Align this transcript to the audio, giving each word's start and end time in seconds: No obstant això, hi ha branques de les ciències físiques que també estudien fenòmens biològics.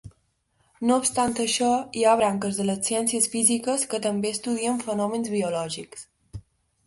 No 0.91 0.95
obstant 1.01 1.35
això, 1.43 1.67
hi 1.99 2.05
ha 2.05 2.15
branques 2.21 2.55
de 2.61 2.65
les 2.69 2.81
ciències 2.89 3.29
físiques 3.35 3.85
que 3.91 4.01
també 4.07 4.31
estudien 4.37 4.79
fenòmens 4.87 5.29
biològics. 5.35 6.09